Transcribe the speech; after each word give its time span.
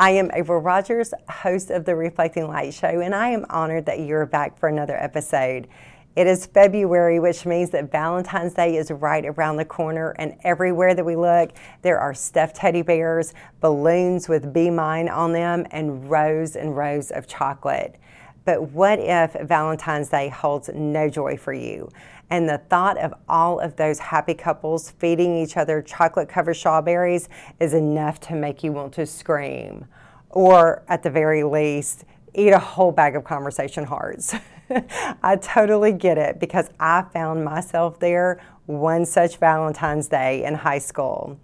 I 0.00 0.12
am 0.12 0.30
April 0.32 0.60
Rogers, 0.60 1.12
host 1.28 1.68
of 1.68 1.84
the 1.84 1.94
Reflecting 1.94 2.48
Light 2.48 2.72
Show, 2.72 2.86
and 2.86 3.14
I 3.14 3.28
am 3.28 3.44
honored 3.50 3.84
that 3.84 4.00
you're 4.00 4.24
back 4.24 4.58
for 4.58 4.66
another 4.66 4.96
episode. 4.96 5.68
It 6.16 6.26
is 6.26 6.46
February, 6.46 7.20
which 7.20 7.44
means 7.44 7.68
that 7.72 7.92
Valentine's 7.92 8.54
Day 8.54 8.76
is 8.76 8.90
right 8.90 9.26
around 9.26 9.58
the 9.58 9.66
corner, 9.66 10.12
and 10.12 10.38
everywhere 10.42 10.94
that 10.94 11.04
we 11.04 11.16
look, 11.16 11.50
there 11.82 12.00
are 12.00 12.14
stuffed 12.14 12.56
teddy 12.56 12.80
bears, 12.80 13.34
balloons 13.60 14.26
with 14.26 14.54
Be 14.54 14.70
Mine 14.70 15.10
on 15.10 15.34
them, 15.34 15.66
and 15.70 16.10
rows 16.10 16.56
and 16.56 16.74
rows 16.74 17.10
of 17.10 17.26
chocolate. 17.26 17.96
But 18.44 18.70
what 18.70 18.98
if 18.98 19.32
Valentine's 19.32 20.08
Day 20.08 20.28
holds 20.28 20.70
no 20.74 21.08
joy 21.08 21.36
for 21.36 21.52
you? 21.52 21.90
And 22.30 22.48
the 22.48 22.58
thought 22.58 22.96
of 22.98 23.12
all 23.28 23.60
of 23.60 23.76
those 23.76 23.98
happy 23.98 24.34
couples 24.34 24.90
feeding 24.92 25.36
each 25.36 25.56
other 25.56 25.82
chocolate 25.82 26.28
covered 26.28 26.54
strawberries 26.54 27.28
is 27.58 27.74
enough 27.74 28.20
to 28.20 28.34
make 28.34 28.62
you 28.62 28.72
want 28.72 28.92
to 28.94 29.06
scream. 29.06 29.86
Or 30.30 30.84
at 30.88 31.02
the 31.02 31.10
very 31.10 31.42
least, 31.42 32.04
eat 32.34 32.50
a 32.50 32.58
whole 32.58 32.92
bag 32.92 33.16
of 33.16 33.24
conversation 33.24 33.84
hearts. 33.84 34.34
I 35.22 35.36
totally 35.36 35.92
get 35.92 36.16
it 36.16 36.38
because 36.38 36.70
I 36.78 37.02
found 37.12 37.44
myself 37.44 37.98
there 37.98 38.40
one 38.66 39.04
such 39.04 39.38
Valentine's 39.38 40.06
Day 40.06 40.44
in 40.44 40.54
high 40.54 40.78
school. 40.78 41.38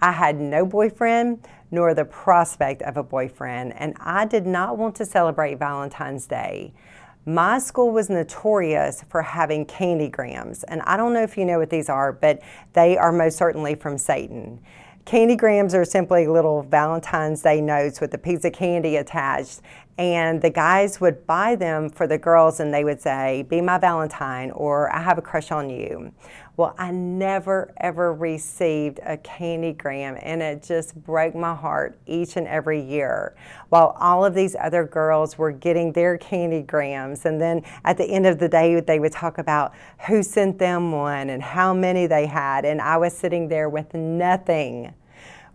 I 0.00 0.10
had 0.10 0.40
no 0.40 0.66
boyfriend 0.66 1.46
nor 1.70 1.94
the 1.94 2.04
prospect 2.04 2.82
of 2.82 2.96
a 2.96 3.02
boyfriend, 3.02 3.74
and 3.76 3.96
I 4.00 4.24
did 4.24 4.46
not 4.46 4.78
want 4.78 4.94
to 4.96 5.04
celebrate 5.04 5.58
Valentine's 5.58 6.26
Day. 6.26 6.72
My 7.26 7.58
school 7.58 7.90
was 7.90 8.10
notorious 8.10 9.02
for 9.08 9.22
having 9.22 9.64
candygrams, 9.64 10.62
and 10.68 10.82
I 10.82 10.96
don't 10.96 11.14
know 11.14 11.22
if 11.22 11.38
you 11.38 11.44
know 11.44 11.58
what 11.58 11.70
these 11.70 11.88
are, 11.88 12.12
but 12.12 12.40
they 12.74 12.98
are 12.98 13.12
most 13.12 13.38
certainly 13.38 13.74
from 13.74 13.96
Satan. 13.96 14.60
Candygrams 15.06 15.74
are 15.74 15.84
simply 15.84 16.26
little 16.26 16.62
Valentine's 16.62 17.42
Day 17.42 17.60
notes 17.60 18.00
with 18.00 18.12
a 18.14 18.18
piece 18.18 18.44
of 18.44 18.52
candy 18.52 18.96
attached, 18.96 19.60
and 19.96 20.42
the 20.42 20.50
guys 20.50 21.00
would 21.00 21.24
buy 21.26 21.54
them 21.54 21.88
for 21.88 22.06
the 22.06 22.18
girls 22.18 22.58
and 22.58 22.74
they 22.74 22.82
would 22.82 23.00
say, 23.00 23.44
Be 23.48 23.60
my 23.60 23.78
Valentine, 23.78 24.50
or 24.50 24.92
I 24.92 25.00
have 25.00 25.18
a 25.18 25.22
crush 25.22 25.52
on 25.52 25.70
you. 25.70 26.12
Well, 26.56 26.74
I 26.78 26.92
never 26.92 27.72
ever 27.78 28.12
received 28.12 29.00
a 29.04 29.16
candygram, 29.16 30.20
and 30.22 30.40
it 30.40 30.62
just 30.62 30.94
broke 30.94 31.34
my 31.34 31.54
heart 31.54 31.98
each 32.06 32.36
and 32.36 32.46
every 32.46 32.80
year. 32.80 33.34
While 33.70 33.96
all 33.98 34.24
of 34.24 34.34
these 34.34 34.54
other 34.60 34.84
girls 34.84 35.36
were 35.36 35.50
getting 35.50 35.92
their 35.92 36.16
candygrams, 36.16 37.24
and 37.24 37.40
then 37.40 37.62
at 37.84 37.96
the 37.96 38.04
end 38.04 38.26
of 38.26 38.38
the 38.38 38.48
day, 38.48 38.78
they 38.80 39.00
would 39.00 39.12
talk 39.12 39.38
about 39.38 39.74
who 40.06 40.22
sent 40.22 40.58
them 40.58 40.92
one 40.92 41.30
and 41.30 41.42
how 41.42 41.74
many 41.74 42.06
they 42.06 42.26
had, 42.26 42.64
and 42.64 42.80
I 42.80 42.98
was 42.98 43.16
sitting 43.16 43.48
there 43.48 43.68
with 43.68 43.92
nothing. 43.94 44.94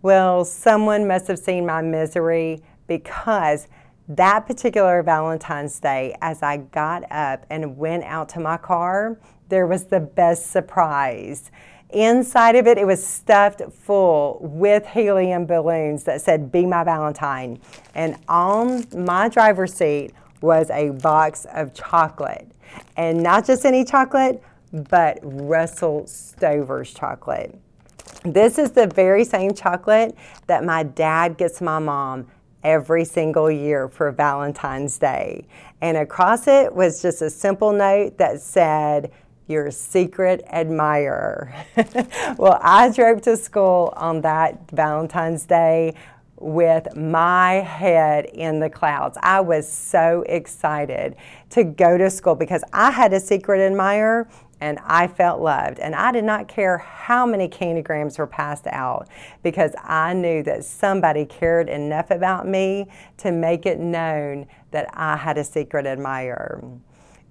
Well, 0.01 0.43
someone 0.45 1.07
must 1.07 1.27
have 1.27 1.39
seen 1.39 1.65
my 1.65 1.81
misery 1.81 2.61
because 2.87 3.67
that 4.09 4.47
particular 4.47 5.03
Valentine's 5.03 5.79
Day, 5.79 6.15
as 6.19 6.41
I 6.41 6.57
got 6.57 7.09
up 7.11 7.45
and 7.51 7.77
went 7.77 8.03
out 8.03 8.27
to 8.29 8.39
my 8.39 8.57
car, 8.57 9.19
there 9.49 9.67
was 9.67 9.85
the 9.85 9.99
best 9.99 10.51
surprise. 10.51 11.51
Inside 11.91 12.55
of 12.55 12.65
it, 12.65 12.77
it 12.79 12.85
was 12.85 13.05
stuffed 13.05 13.61
full 13.71 14.39
with 14.41 14.85
helium 14.87 15.45
balloons 15.45 16.03
that 16.05 16.21
said, 16.21 16.51
Be 16.51 16.65
my 16.65 16.83
Valentine. 16.83 17.59
And 17.93 18.17
on 18.27 18.85
my 18.95 19.29
driver's 19.29 19.73
seat 19.73 20.11
was 20.41 20.71
a 20.71 20.89
box 20.89 21.45
of 21.53 21.73
chocolate. 21.75 22.49
And 22.97 23.21
not 23.21 23.45
just 23.45 23.63
any 23.63 23.85
chocolate, 23.85 24.41
but 24.71 25.19
Russell 25.21 26.05
Stover's 26.07 26.93
chocolate. 26.93 27.55
This 28.23 28.57
is 28.57 28.71
the 28.71 28.87
very 28.87 29.23
same 29.23 29.53
chocolate 29.53 30.15
that 30.47 30.63
my 30.63 30.83
dad 30.83 31.37
gets 31.37 31.61
my 31.61 31.79
mom 31.79 32.27
every 32.63 33.05
single 33.05 33.49
year 33.49 33.87
for 33.87 34.11
Valentine's 34.11 34.97
Day. 34.97 35.45
And 35.81 35.97
across 35.97 36.47
it 36.47 36.73
was 36.73 37.01
just 37.01 37.21
a 37.21 37.29
simple 37.29 37.71
note 37.71 38.17
that 38.17 38.41
said, 38.41 39.11
your 39.47 39.71
secret 39.71 40.43
admirer. 40.51 41.51
well, 42.37 42.59
I 42.61 42.91
drove 42.91 43.21
to 43.23 43.35
school 43.35 43.91
on 43.97 44.21
that 44.21 44.69
Valentine's 44.71 45.45
Day 45.45 45.95
with 46.39 46.95
my 46.95 47.55
head 47.55 48.25
in 48.25 48.59
the 48.59 48.69
clouds. 48.69 49.17
I 49.21 49.41
was 49.41 49.69
so 49.69 50.23
excited 50.27 51.15
to 51.49 51.63
go 51.63 51.97
to 51.97 52.09
school 52.09 52.35
because 52.35 52.63
I 52.71 52.91
had 52.91 53.11
a 53.11 53.19
secret 53.19 53.59
admirer 53.59 54.29
and 54.61 54.79
I 54.83 55.07
felt 55.07 55.41
loved. 55.41 55.79
And 55.79 55.95
I 55.95 56.11
did 56.11 56.23
not 56.23 56.47
care 56.47 56.77
how 56.77 57.25
many 57.25 57.47
candygrams 57.47 58.17
were 58.19 58.27
passed 58.27 58.67
out 58.67 59.07
because 59.43 59.71
I 59.83 60.13
knew 60.13 60.43
that 60.43 60.65
somebody 60.65 61.25
cared 61.25 61.69
enough 61.69 62.11
about 62.11 62.47
me 62.47 62.87
to 63.17 63.31
make 63.31 63.65
it 63.65 63.79
known 63.79 64.47
that 64.71 64.89
I 64.93 65.17
had 65.17 65.37
a 65.37 65.43
secret 65.43 65.85
admirer. 65.85 66.63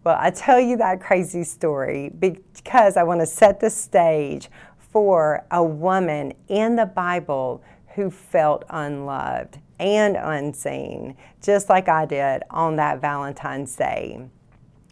Well, 0.05 0.17
I 0.19 0.31
tell 0.31 0.61
you 0.61 0.77
that 0.79 1.01
crazy 1.01 1.45
story 1.45 2.11
because 2.19 2.97
I 2.97 3.03
want 3.03 3.21
to 3.21 3.27
set 3.27 3.61
the 3.61 3.71
stage 3.71 4.49
for 4.79 5.45
a 5.51 5.63
woman 5.63 6.33
in 6.49 6.77
the 6.77 6.87
Bible 6.87 7.63
who 7.95 8.11
felt 8.11 8.65
unloved 8.71 9.59
and 9.79 10.17
unseen, 10.17 11.17
just 11.43 11.69
like 11.69 11.89
I 11.89 12.07
did 12.07 12.43
on 12.51 12.77
that 12.77 13.01
Valentine's 13.01 13.75
Day. 13.77 14.29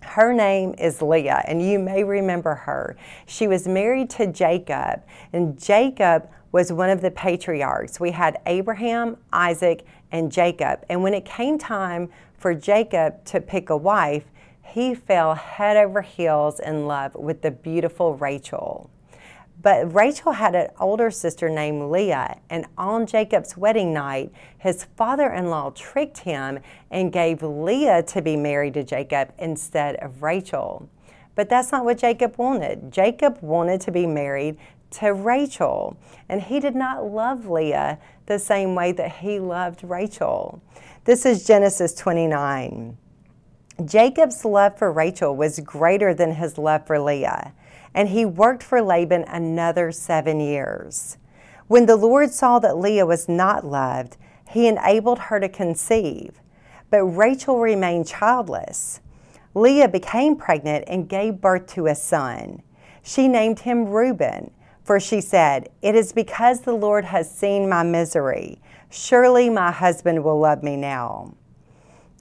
Her 0.06 0.32
name 0.32 0.74
is 0.78 1.02
Leah, 1.02 1.42
and 1.46 1.60
you 1.60 1.78
may 1.78 2.04
remember 2.04 2.54
her. 2.54 2.96
She 3.26 3.48
was 3.48 3.66
married 3.66 4.08
to 4.10 4.26
Jacob, 4.28 5.02
and 5.32 5.60
Jacob 5.60 6.28
was 6.52 6.72
one 6.72 6.88
of 6.88 7.00
the 7.00 7.10
patriarchs. 7.10 8.00
We 8.00 8.12
had 8.12 8.38
Abraham, 8.46 9.16
Isaac, 9.32 9.84
and 10.12 10.32
Jacob. 10.32 10.84
And 10.88 11.02
when 11.02 11.12
it 11.12 11.24
came 11.24 11.58
time 11.58 12.08
for 12.38 12.54
Jacob 12.54 13.24
to 13.26 13.40
pick 13.40 13.68
a 13.68 13.76
wife, 13.76 14.24
he 14.62 14.94
fell 14.94 15.34
head 15.34 15.76
over 15.76 16.02
heels 16.02 16.60
in 16.60 16.86
love 16.86 17.14
with 17.14 17.42
the 17.42 17.50
beautiful 17.50 18.14
Rachel. 18.14 18.90
But 19.62 19.94
Rachel 19.94 20.32
had 20.32 20.54
an 20.54 20.68
older 20.78 21.10
sister 21.10 21.48
named 21.48 21.90
Leah, 21.90 22.38
and 22.50 22.66
on 22.76 23.06
Jacob's 23.06 23.56
wedding 23.56 23.92
night, 23.92 24.30
his 24.58 24.84
father 24.96 25.32
in 25.32 25.48
law 25.50 25.70
tricked 25.70 26.18
him 26.18 26.60
and 26.90 27.12
gave 27.12 27.42
Leah 27.42 28.02
to 28.04 28.22
be 28.22 28.36
married 28.36 28.74
to 28.74 28.84
Jacob 28.84 29.32
instead 29.38 29.96
of 29.96 30.22
Rachel. 30.22 30.88
But 31.34 31.48
that's 31.48 31.72
not 31.72 31.84
what 31.84 31.98
Jacob 31.98 32.36
wanted. 32.36 32.92
Jacob 32.92 33.38
wanted 33.40 33.80
to 33.82 33.90
be 33.90 34.06
married 34.06 34.56
to 34.90 35.12
Rachel, 35.12 35.96
and 36.28 36.42
he 36.42 36.60
did 36.60 36.74
not 36.74 37.04
love 37.10 37.48
Leah 37.48 37.98
the 38.26 38.38
same 38.38 38.74
way 38.74 38.92
that 38.92 39.16
he 39.16 39.38
loved 39.38 39.82
Rachel. 39.84 40.62
This 41.04 41.26
is 41.26 41.46
Genesis 41.46 41.94
29. 41.94 42.96
Jacob's 43.84 44.42
love 44.44 44.78
for 44.78 44.90
Rachel 44.90 45.36
was 45.36 45.60
greater 45.60 46.14
than 46.14 46.36
his 46.36 46.56
love 46.56 46.86
for 46.86 46.98
Leah, 46.98 47.52
and 47.94 48.08
he 48.08 48.24
worked 48.24 48.62
for 48.62 48.80
Laban 48.80 49.24
another 49.24 49.92
seven 49.92 50.40
years. 50.40 51.18
When 51.68 51.84
the 51.84 51.96
Lord 51.96 52.30
saw 52.30 52.58
that 52.60 52.78
Leah 52.78 53.04
was 53.04 53.28
not 53.28 53.66
loved, 53.66 54.16
he 54.48 54.66
enabled 54.66 55.18
her 55.18 55.40
to 55.40 55.48
conceive, 55.48 56.40
but 56.88 57.04
Rachel 57.04 57.60
remained 57.60 58.06
childless. 58.06 59.00
Leah 59.52 59.88
became 59.88 60.36
pregnant 60.36 60.84
and 60.86 61.08
gave 61.08 61.42
birth 61.42 61.66
to 61.66 61.86
a 61.86 61.94
son. 61.94 62.62
She 63.02 63.28
named 63.28 63.60
him 63.60 63.86
Reuben, 63.86 64.52
for 64.84 64.98
she 64.98 65.20
said, 65.20 65.68
It 65.82 65.94
is 65.94 66.14
because 66.14 66.60
the 66.60 66.72
Lord 66.72 67.04
has 67.04 67.30
seen 67.30 67.68
my 67.68 67.82
misery. 67.82 68.60
Surely 68.88 69.50
my 69.50 69.70
husband 69.70 70.24
will 70.24 70.38
love 70.38 70.62
me 70.62 70.76
now. 70.76 71.34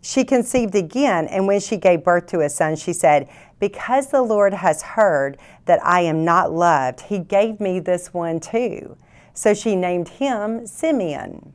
She 0.08 0.24
conceived 0.24 0.76
again, 0.76 1.26
and 1.30 1.48
when 1.48 1.60
she 1.60 1.78
gave 1.78 2.04
birth 2.04 2.28
to 2.28 2.42
a 2.42 2.48
son, 2.48 2.76
she 2.76 2.94
said, 2.94 3.28
Because 3.60 4.12
the 4.12 4.22
Lord 4.22 4.54
has 4.54 4.84
heard 4.84 5.36
that 5.66 5.84
I 5.84 6.02
am 6.02 6.24
not 6.24 6.54
loved, 6.54 7.02
he 7.02 7.18
gave 7.18 7.60
me 7.60 7.80
this 7.80 8.14
one 8.14 8.40
too. 8.40 8.98
So 9.34 9.56
she 9.56 9.76
named 9.76 10.10
him 10.10 10.68
Simeon. 10.68 11.54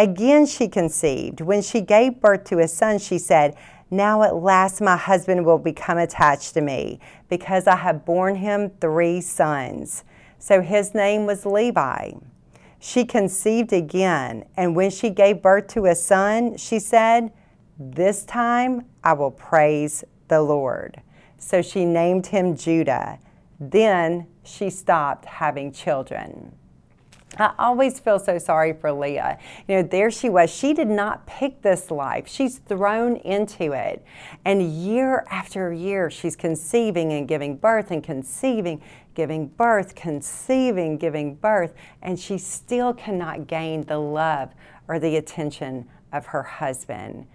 Again 0.00 0.46
she 0.46 0.66
conceived. 0.66 1.40
When 1.40 1.62
she 1.62 1.80
gave 1.80 2.20
birth 2.20 2.42
to 2.46 2.58
a 2.58 2.66
son, 2.66 2.98
she 2.98 3.18
said, 3.18 3.56
Now 3.88 4.24
at 4.24 4.34
last 4.34 4.80
my 4.80 4.96
husband 4.96 5.46
will 5.46 5.56
become 5.56 5.96
attached 5.96 6.54
to 6.54 6.60
me, 6.60 6.98
because 7.28 7.68
I 7.68 7.76
have 7.76 8.04
borne 8.04 8.34
him 8.34 8.72
three 8.80 9.20
sons. 9.20 10.02
So 10.40 10.60
his 10.60 10.92
name 10.92 11.24
was 11.24 11.46
Levi. 11.46 12.14
She 12.80 13.04
conceived 13.04 13.72
again, 13.72 14.44
and 14.56 14.74
when 14.74 14.90
she 14.90 15.10
gave 15.10 15.40
birth 15.40 15.68
to 15.68 15.86
a 15.86 15.94
son, 15.94 16.56
she 16.56 16.80
said, 16.80 17.30
this 17.82 18.24
time 18.24 18.84
I 19.02 19.14
will 19.14 19.30
praise 19.30 20.04
the 20.28 20.42
Lord. 20.42 21.00
So 21.38 21.62
she 21.62 21.86
named 21.86 22.26
him 22.26 22.54
Judah. 22.54 23.18
Then 23.58 24.26
she 24.44 24.68
stopped 24.68 25.24
having 25.24 25.72
children. 25.72 26.52
I 27.38 27.54
always 27.58 27.98
feel 27.98 28.18
so 28.18 28.36
sorry 28.36 28.74
for 28.74 28.92
Leah. 28.92 29.38
You 29.66 29.76
know, 29.76 29.82
there 29.82 30.10
she 30.10 30.28
was. 30.28 30.50
She 30.50 30.74
did 30.74 30.88
not 30.88 31.26
pick 31.26 31.62
this 31.62 31.90
life. 31.90 32.28
She's 32.28 32.58
thrown 32.58 33.16
into 33.16 33.72
it. 33.72 34.04
And 34.44 34.62
year 34.62 35.24
after 35.30 35.72
year, 35.72 36.10
she's 36.10 36.36
conceiving 36.36 37.12
and 37.12 37.26
giving 37.26 37.56
birth 37.56 37.92
and 37.92 38.04
conceiving, 38.04 38.82
giving 39.14 39.46
birth, 39.46 39.94
conceiving, 39.94 40.98
giving 40.98 41.36
birth. 41.36 41.72
And 42.02 42.18
she 42.18 42.36
still 42.36 42.92
cannot 42.92 43.46
gain 43.46 43.84
the 43.84 43.98
love 43.98 44.52
or 44.86 44.98
the 44.98 45.16
attention 45.16 45.88
of 46.12 46.26
her 46.26 46.42
husband. 46.42 47.26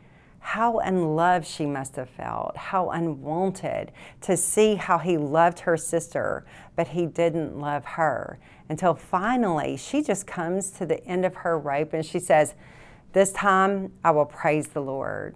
How 0.45 0.77
unloved 0.77 1.47
she 1.47 1.65
must 1.65 1.95
have 1.95 2.07
felt, 2.07 2.55
how 2.55 2.91
unwanted 2.91 3.91
to 4.21 4.37
see 4.37 4.75
how 4.75 4.99
he 4.99 5.17
loved 5.17 5.61
her 5.61 5.75
sister, 5.75 6.45
but 6.75 6.89
he 6.89 7.07
didn't 7.07 7.57
love 7.57 7.83
her. 7.83 8.37
Until 8.69 8.93
finally, 8.93 9.75
she 9.75 10.03
just 10.03 10.27
comes 10.27 10.69
to 10.73 10.85
the 10.85 11.03
end 11.03 11.25
of 11.25 11.33
her 11.37 11.57
rope 11.57 11.93
and 11.93 12.05
she 12.05 12.19
says, 12.19 12.53
This 13.11 13.31
time 13.33 13.91
I 14.03 14.11
will 14.11 14.27
praise 14.27 14.67
the 14.67 14.81
Lord. 14.81 15.35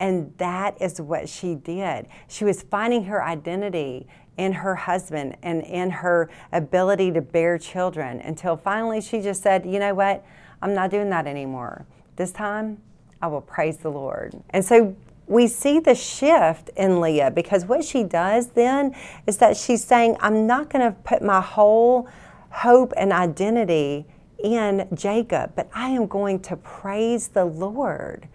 And 0.00 0.34
that 0.38 0.82
is 0.82 1.00
what 1.00 1.28
she 1.28 1.54
did. 1.54 2.08
She 2.26 2.44
was 2.44 2.60
finding 2.60 3.04
her 3.04 3.24
identity 3.24 4.08
in 4.36 4.52
her 4.52 4.74
husband 4.74 5.36
and 5.44 5.62
in 5.62 5.90
her 5.90 6.28
ability 6.50 7.12
to 7.12 7.20
bear 7.20 7.56
children 7.56 8.20
until 8.20 8.56
finally 8.56 9.00
she 9.00 9.20
just 9.20 9.44
said, 9.44 9.64
You 9.64 9.78
know 9.78 9.94
what? 9.94 10.26
I'm 10.60 10.74
not 10.74 10.90
doing 10.90 11.08
that 11.10 11.28
anymore. 11.28 11.86
This 12.16 12.32
time 12.32 12.82
I 13.22 13.26
will 13.28 13.40
praise 13.40 13.78
the 13.78 13.90
Lord. 13.90 14.34
And 14.50 14.64
so 14.64 14.96
we 15.26 15.46
see 15.46 15.80
the 15.80 15.94
shift 15.94 16.70
in 16.76 17.00
Leah 17.00 17.30
because 17.30 17.64
what 17.64 17.84
she 17.84 18.04
does 18.04 18.48
then 18.48 18.94
is 19.26 19.38
that 19.38 19.56
she's 19.56 19.82
saying, 19.82 20.16
I'm 20.20 20.46
not 20.46 20.70
going 20.70 20.84
to 20.84 20.98
put 21.00 21.22
my 21.22 21.40
whole 21.40 22.08
hope 22.50 22.92
and 22.96 23.12
identity 23.12 24.06
in 24.42 24.86
Jacob, 24.94 25.52
but 25.56 25.68
I 25.74 25.88
am 25.90 26.06
going 26.06 26.40
to 26.40 26.56
praise 26.56 27.28
the 27.28 27.44
Lord. 27.44 28.28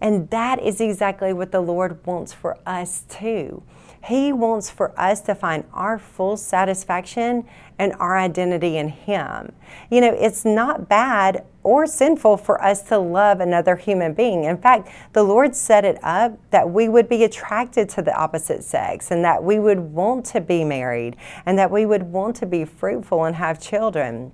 And 0.00 0.30
that 0.30 0.62
is 0.62 0.80
exactly 0.80 1.32
what 1.32 1.50
the 1.50 1.60
Lord 1.60 2.04
wants 2.06 2.32
for 2.32 2.58
us 2.66 3.04
too. 3.08 3.62
He 4.06 4.32
wants 4.32 4.70
for 4.70 4.98
us 4.98 5.20
to 5.22 5.34
find 5.34 5.64
our 5.72 5.98
full 5.98 6.36
satisfaction 6.36 7.44
and 7.78 7.92
our 7.94 8.16
identity 8.16 8.76
in 8.76 8.88
Him. 8.88 9.52
You 9.90 10.00
know, 10.00 10.12
it's 10.12 10.44
not 10.44 10.88
bad 10.88 11.44
or 11.64 11.88
sinful 11.88 12.36
for 12.36 12.62
us 12.62 12.82
to 12.84 12.98
love 12.98 13.40
another 13.40 13.74
human 13.74 14.14
being. 14.14 14.44
In 14.44 14.58
fact, 14.58 14.90
the 15.12 15.24
Lord 15.24 15.56
set 15.56 15.84
it 15.84 15.98
up 16.04 16.38
that 16.50 16.70
we 16.70 16.88
would 16.88 17.08
be 17.08 17.24
attracted 17.24 17.88
to 17.90 18.02
the 18.02 18.14
opposite 18.16 18.62
sex 18.62 19.10
and 19.10 19.24
that 19.24 19.42
we 19.42 19.58
would 19.58 19.80
want 19.80 20.24
to 20.26 20.40
be 20.40 20.62
married 20.62 21.16
and 21.44 21.58
that 21.58 21.70
we 21.70 21.84
would 21.84 22.04
want 22.04 22.36
to 22.36 22.46
be 22.46 22.64
fruitful 22.64 23.24
and 23.24 23.34
have 23.34 23.60
children. 23.60 24.30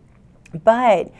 But 0.65 1.11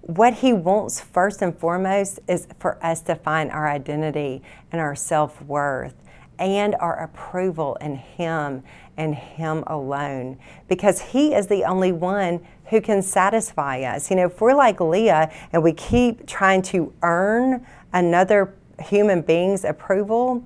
what 0.00 0.32
he 0.32 0.54
wants 0.54 1.02
first 1.02 1.42
and 1.42 1.54
foremost 1.54 2.20
is 2.26 2.48
for 2.58 2.82
us 2.82 3.02
to 3.02 3.14
find 3.14 3.50
our 3.50 3.68
identity 3.68 4.42
and 4.72 4.80
our 4.80 4.94
self 4.94 5.42
worth 5.42 5.94
and 6.38 6.74
our 6.76 7.02
approval 7.02 7.76
in 7.80 7.96
him 7.96 8.62
and 8.96 9.14
him 9.14 9.64
alone 9.66 10.38
because 10.66 11.00
he 11.00 11.34
is 11.34 11.46
the 11.46 11.64
only 11.64 11.92
one 11.92 12.40
who 12.66 12.80
can 12.80 13.00
satisfy 13.02 13.80
us. 13.82 14.10
You 14.10 14.16
know, 14.16 14.26
if 14.26 14.40
we're 14.40 14.54
like 14.54 14.80
Leah 14.80 15.32
and 15.52 15.62
we 15.62 15.72
keep 15.72 16.26
trying 16.26 16.62
to 16.62 16.92
earn 17.02 17.66
another 17.92 18.54
human 18.80 19.22
being's 19.22 19.64
approval, 19.64 20.44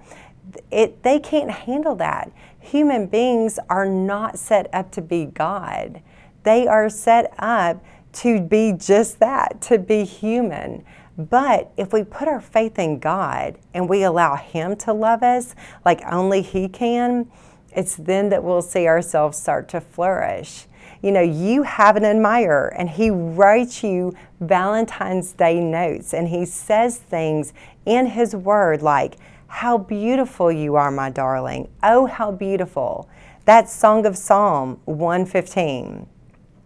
it, 0.70 1.02
they 1.02 1.18
can't 1.18 1.50
handle 1.50 1.94
that. 1.96 2.30
Human 2.60 3.06
beings 3.06 3.58
are 3.68 3.86
not 3.86 4.38
set 4.38 4.72
up 4.72 4.90
to 4.92 5.02
be 5.02 5.26
God. 5.26 6.00
They 6.44 6.66
are 6.66 6.88
set 6.88 7.34
up 7.38 7.82
to 8.12 8.40
be 8.40 8.72
just 8.72 9.18
that, 9.20 9.60
to 9.62 9.78
be 9.78 10.04
human. 10.04 10.84
But 11.17 11.73
if 11.76 11.93
we 11.93 12.05
put 12.05 12.29
our 12.29 12.41
faith 12.41 12.79
in 12.79 12.99
God 12.99 13.59
and 13.75 13.88
we 13.88 14.03
allow 14.03 14.37
Him 14.37 14.76
to 14.76 14.93
love 14.93 15.23
us 15.23 15.55
like 15.85 16.00
only 16.11 16.43
He 16.43 16.69
can, 16.69 17.31
it's 17.75 17.97
then 17.97 18.29
that 18.31 18.44
we'll 18.44 18.62
see 18.62 18.87
ourselves 18.87 19.38
start 19.38 19.69
to 19.70 19.81
flourish. 19.81 20.67
You 21.03 21.11
know, 21.11 21.20
you 21.23 21.62
have 21.64 21.97
an 21.97 22.05
admirer, 22.05 22.73
and 22.79 22.88
he 22.88 23.11
writes 23.11 23.82
you 23.82 24.14
Valentine's 24.41 25.32
Day 25.32 25.59
notes, 25.59 26.14
and 26.14 26.29
he 26.29 26.44
says 26.44 26.99
things 26.99 27.53
in 27.87 28.06
his 28.06 28.37
word 28.37 28.82
like, 28.82 29.17
How 29.49 29.79
beautiful 29.79 30.53
you 30.53 30.76
are, 30.76 30.91
my 30.91 31.11
darling. 31.11 31.69
Oh, 31.82 32.06
how 32.06 32.31
beautiful. 32.31 33.09
That's 33.44 33.73
Song 33.73 34.06
of 34.06 34.17
Psalm 34.17 34.81
115 34.85 36.06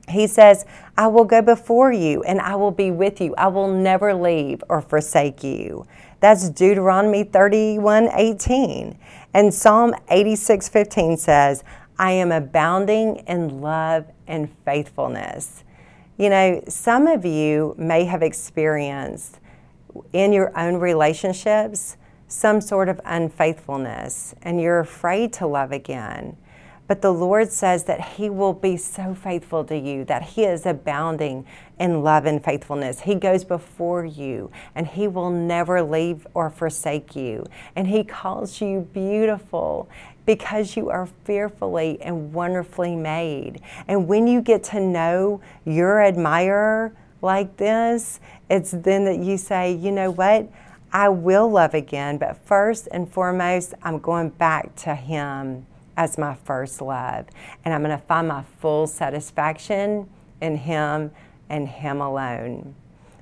he 0.08 0.26
says, 0.26 0.64
I 0.96 1.08
will 1.08 1.24
go 1.24 1.42
before 1.42 1.92
you 1.92 2.22
and 2.22 2.40
I 2.40 2.54
will 2.56 2.70
be 2.70 2.90
with 2.90 3.20
you. 3.20 3.34
I 3.36 3.48
will 3.48 3.68
never 3.72 4.14
leave 4.14 4.62
or 4.68 4.80
forsake 4.80 5.42
you. 5.42 5.86
That's 6.20 6.48
Deuteronomy 6.48 7.24
31 7.24 8.08
18. 8.12 8.98
And 9.34 9.52
Psalm 9.52 9.94
86 10.08 10.68
15 10.68 11.16
says, 11.16 11.64
I 11.98 12.12
am 12.12 12.32
abounding 12.32 13.16
in 13.26 13.60
love 13.60 14.06
and 14.26 14.50
faithfulness. 14.64 15.64
You 16.18 16.30
know, 16.30 16.62
some 16.68 17.06
of 17.06 17.24
you 17.24 17.74
may 17.76 18.04
have 18.04 18.22
experienced 18.22 19.40
in 20.12 20.32
your 20.32 20.56
own 20.58 20.76
relationships 20.76 21.96
some 22.28 22.60
sort 22.60 22.88
of 22.88 23.00
unfaithfulness 23.04 24.34
and 24.42 24.60
you're 24.60 24.80
afraid 24.80 25.32
to 25.34 25.46
love 25.46 25.72
again. 25.72 26.36
But 26.86 27.02
the 27.02 27.12
Lord 27.12 27.50
says 27.50 27.84
that 27.84 28.00
He 28.00 28.30
will 28.30 28.52
be 28.52 28.76
so 28.76 29.14
faithful 29.14 29.64
to 29.64 29.76
you, 29.76 30.04
that 30.04 30.22
He 30.22 30.44
is 30.44 30.66
abounding 30.66 31.44
in 31.78 32.02
love 32.02 32.26
and 32.26 32.42
faithfulness. 32.42 33.00
He 33.00 33.16
goes 33.16 33.42
before 33.44 34.04
you, 34.04 34.50
and 34.74 34.86
He 34.86 35.08
will 35.08 35.30
never 35.30 35.82
leave 35.82 36.26
or 36.32 36.48
forsake 36.48 37.16
you. 37.16 37.44
And 37.74 37.88
He 37.88 38.04
calls 38.04 38.60
you 38.60 38.88
beautiful 38.92 39.88
because 40.26 40.76
you 40.76 40.90
are 40.90 41.06
fearfully 41.24 41.98
and 42.00 42.32
wonderfully 42.32 42.94
made. 42.94 43.60
And 43.88 44.06
when 44.06 44.26
you 44.26 44.40
get 44.40 44.62
to 44.64 44.80
know 44.80 45.40
your 45.64 46.02
admirer 46.02 46.92
like 47.22 47.56
this, 47.56 48.20
it's 48.48 48.70
then 48.70 49.04
that 49.06 49.18
you 49.18 49.38
say, 49.38 49.72
you 49.72 49.90
know 49.90 50.10
what? 50.10 50.48
I 50.92 51.08
will 51.08 51.50
love 51.50 51.74
again, 51.74 52.16
but 52.18 52.38
first 52.44 52.86
and 52.92 53.10
foremost, 53.10 53.74
I'm 53.82 53.98
going 53.98 54.30
back 54.30 54.74
to 54.76 54.94
Him 54.94 55.66
as 55.96 56.18
my 56.18 56.34
first 56.34 56.80
love. 56.80 57.26
And 57.64 57.72
I'm 57.72 57.82
going 57.82 57.96
to 57.96 58.04
find 58.04 58.28
my 58.28 58.42
full 58.60 58.86
satisfaction 58.86 60.08
in 60.40 60.56
Him 60.56 61.10
and 61.48 61.68
Him 61.68 62.00
alone. 62.00 62.74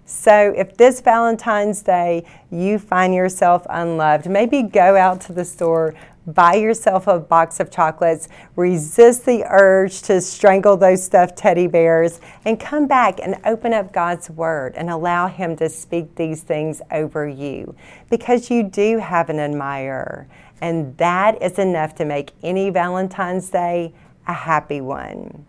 So, 0.06 0.52
if 0.54 0.76
this 0.76 1.00
Valentine's 1.00 1.80
Day 1.80 2.24
you 2.50 2.78
find 2.78 3.14
yourself 3.14 3.66
unloved, 3.70 4.28
maybe 4.28 4.62
go 4.62 4.96
out 4.96 5.22
to 5.22 5.32
the 5.32 5.46
store, 5.46 5.94
buy 6.26 6.54
yourself 6.54 7.06
a 7.06 7.18
box 7.18 7.60
of 7.60 7.70
chocolates, 7.70 8.28
resist 8.56 9.26
the 9.26 9.44
urge 9.48 10.02
to 10.02 10.20
strangle 10.20 10.76
those 10.76 11.02
stuffed 11.02 11.36
teddy 11.36 11.66
bears, 11.66 12.20
and 12.44 12.58
come 12.58 12.86
back 12.86 13.20
and 13.20 13.36
open 13.44 13.72
up 13.72 13.92
God's 13.92 14.30
Word 14.30 14.74
and 14.76 14.90
allow 14.90 15.26
Him 15.26 15.56
to 15.56 15.68
speak 15.68 16.14
these 16.14 16.42
things 16.42 16.80
over 16.90 17.28
you 17.28 17.74
because 18.10 18.50
you 18.50 18.62
do 18.62 18.98
have 18.98 19.28
an 19.28 19.38
admirer. 19.38 20.26
And 20.60 20.96
that 20.98 21.42
is 21.42 21.58
enough 21.58 21.94
to 21.96 22.04
make 22.04 22.30
any 22.42 22.70
Valentine's 22.70 23.50
Day 23.50 23.92
a 24.26 24.32
happy 24.32 24.80
one. 24.80 25.44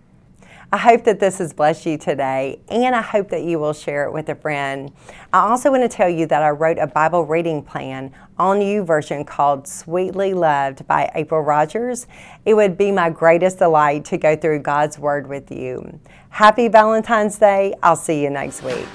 I 0.71 0.77
hope 0.77 1.03
that 1.05 1.19
this 1.19 1.37
has 1.37 1.53
blessed 1.53 1.85
you 1.85 1.97
today, 1.97 2.59
and 2.69 2.95
I 2.95 3.01
hope 3.01 3.29
that 3.29 3.43
you 3.43 3.59
will 3.59 3.73
share 3.73 4.05
it 4.05 4.11
with 4.11 4.29
a 4.29 4.35
friend. 4.35 4.91
I 5.31 5.39
also 5.39 5.71
want 5.71 5.83
to 5.83 5.89
tell 5.89 6.09
you 6.09 6.25
that 6.27 6.41
I 6.43 6.49
wrote 6.49 6.77
a 6.79 6.87
Bible 6.87 7.25
reading 7.25 7.63
plan 7.63 8.13
on 8.37 8.59
YouVersion 8.59 9.25
called 9.25 9.67
Sweetly 9.67 10.33
Loved 10.33 10.87
by 10.87 11.11
April 11.15 11.41
Rogers. 11.41 12.07
It 12.45 12.55
would 12.55 12.77
be 12.77 12.91
my 12.91 13.09
greatest 13.09 13.59
delight 13.59 14.05
to 14.05 14.17
go 14.17 14.35
through 14.35 14.59
God's 14.59 14.99
Word 14.99 15.27
with 15.27 15.51
you. 15.51 15.99
Happy 16.29 16.67
Valentine's 16.67 17.37
Day. 17.37 17.73
I'll 17.81 17.95
see 17.95 18.21
you 18.21 18.29
next 18.29 18.63
week. 18.63 18.87